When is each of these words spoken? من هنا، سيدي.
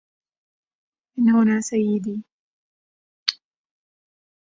من 1.17 1.29
هنا، 1.29 1.59
سيدي. 1.61 2.23